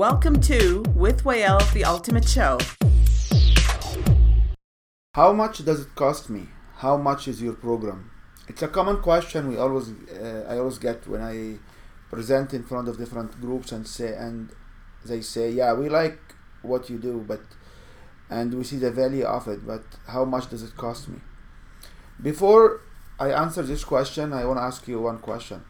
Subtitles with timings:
[0.00, 2.56] Welcome to With Wael, the Ultimate Show.
[5.12, 6.48] How much does it cost me?
[6.76, 8.10] How much is your program?
[8.48, 11.58] It's a common question we always uh, I always get when I
[12.08, 14.48] present in front of different groups and say and
[15.04, 16.18] they say, "Yeah, we like
[16.62, 17.42] what you do, but
[18.30, 21.18] and we see the value of it, but how much does it cost me?"
[22.22, 22.80] Before
[23.18, 25.60] I answer this question, I want to ask you one question.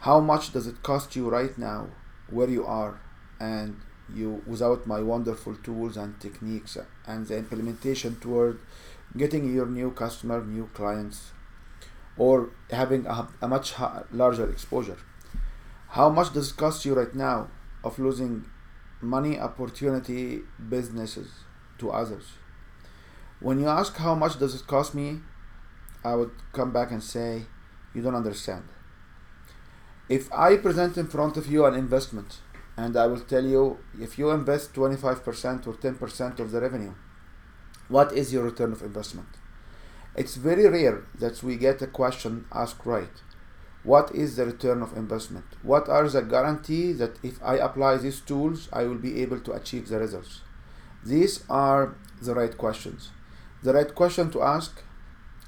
[0.00, 1.88] How much does it cost you right now
[2.30, 3.00] where you are
[3.40, 3.80] and
[4.14, 8.60] you without my wonderful tools and techniques and the implementation toward
[9.16, 11.32] getting your new customer, new clients,
[12.16, 13.74] or having a, a much
[14.12, 14.98] larger exposure.
[15.88, 17.48] How much does it cost you right now
[17.82, 18.46] of losing
[19.00, 21.28] money, opportunity, businesses
[21.78, 22.32] to others?
[23.40, 25.20] When you ask how much does it cost me,
[26.04, 27.46] I would come back and say,
[27.94, 28.64] you don't understand.
[30.08, 32.38] If I present in front of you an investment
[32.76, 36.94] and I will tell you if you invest 25% or 10% of the revenue,
[37.88, 39.28] what is your return of investment?
[40.14, 43.22] It's very rare that we get a question asked right.
[43.82, 45.44] What is the return of investment?
[45.62, 49.52] What are the guarantees that if I apply these tools, I will be able to
[49.52, 50.40] achieve the results?
[51.04, 53.10] These are the right questions.
[53.62, 54.82] The right question to ask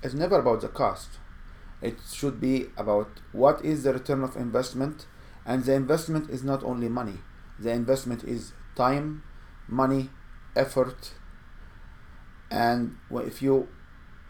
[0.03, 1.19] is never about the cost.
[1.83, 5.07] It should be about what is the return of investment
[5.49, 7.19] and the investment is not only money.
[7.59, 9.23] The investment is time,
[9.67, 10.11] money,
[10.55, 11.15] effort,
[12.51, 13.69] and if you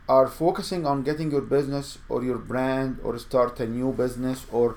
[0.08, 4.76] are focusing on getting your business or your brand or start a new business or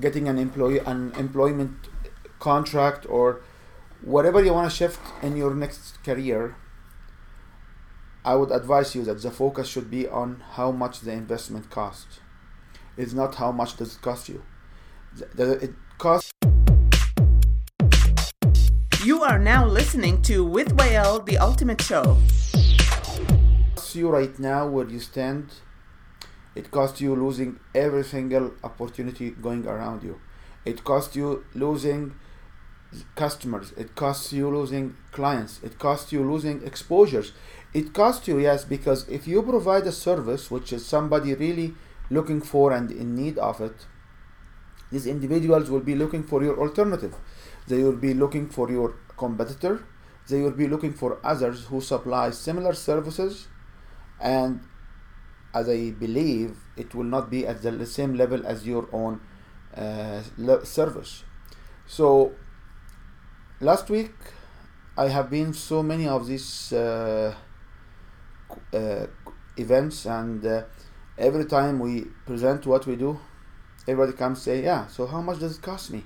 [0.00, 1.88] getting an employee an employment
[2.40, 3.40] contract or
[4.02, 6.56] whatever you want to shift in your next career
[8.24, 12.20] i would advise you that the focus should be on how much the investment costs.
[12.96, 14.42] It's not how much does it cost you
[15.38, 16.30] it costs
[19.04, 22.18] you are now listening to with Wael, the ultimate show.
[23.92, 25.52] You right now where you stand.
[26.54, 30.20] It costs you losing every single opportunity going around you.
[30.66, 32.14] It costs you losing
[33.14, 33.72] customers.
[33.76, 35.60] It costs you losing clients.
[35.62, 37.32] It costs you losing exposures.
[37.72, 41.74] It costs you yes because if you provide a service which is somebody really
[42.10, 43.86] looking for and in need of it
[44.90, 47.14] these individuals will be looking for your alternative.
[47.66, 49.84] They will be looking for your competitor.
[50.28, 53.48] They will be looking for others who supply similar services.
[54.20, 54.60] And
[55.54, 59.20] as I believe it will not be at the same level as your own
[59.76, 60.22] uh,
[60.64, 61.24] service.
[61.86, 62.32] So
[63.60, 64.14] last week
[64.96, 67.34] I have been so many of these uh,
[68.72, 69.06] uh,
[69.56, 70.62] events and uh,
[71.18, 73.18] every time we present what we do
[73.86, 76.04] everybody comes say yeah so how much does it cost me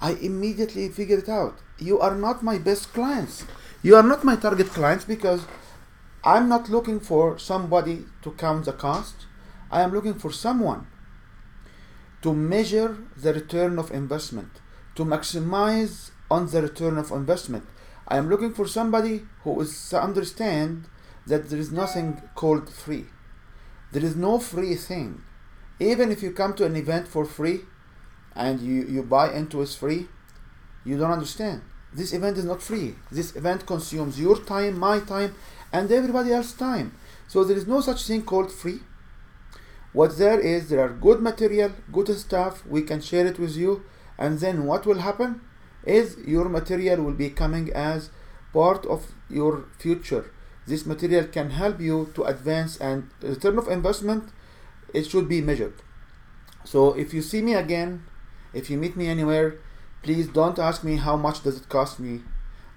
[0.00, 3.44] I immediately figure it out you are not my best clients
[3.82, 5.44] you are not my target clients because
[6.24, 9.26] I'm not looking for somebody to count the cost.
[9.70, 10.86] I am looking for someone
[12.22, 14.60] to measure the return of investment,
[14.96, 17.64] to maximize on the return of investment.
[18.08, 20.88] I am looking for somebody who is understand
[21.26, 23.06] that there is nothing called free.
[23.92, 25.22] There is no free thing.
[25.80, 27.60] Even if you come to an event for free
[28.34, 30.08] and you, you buy into it free,
[30.84, 31.62] you don't understand.
[31.92, 32.96] This event is not free.
[33.10, 35.34] This event consumes your time, my time,
[35.72, 36.94] and everybody else's time.
[37.28, 38.80] So there is no such thing called free.
[39.92, 43.84] What there is, there are good material, good stuff, we can share it with you,
[44.18, 45.40] and then what will happen
[45.84, 48.10] is your material will be coming as
[48.52, 50.30] part of your future.
[50.66, 54.28] This material can help you to advance and return of investment,
[54.94, 55.74] it should be measured.
[56.64, 58.04] So if you see me again,
[58.52, 59.58] if you meet me anywhere,
[60.02, 62.22] please don't ask me how much does it cost me.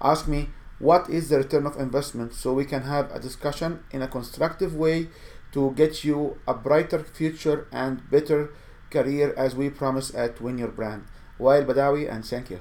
[0.00, 4.02] Ask me what is the return of investment so we can have a discussion in
[4.02, 5.08] a constructive way
[5.52, 8.52] to get you a brighter future and better
[8.90, 11.04] career as we promise at Win Your Brand.
[11.38, 12.60] Wael Badawi and thank you.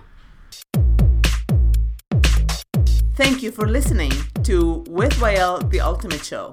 [3.16, 4.12] Thank you for listening
[4.44, 6.50] to With Wael, the Ultimate Show.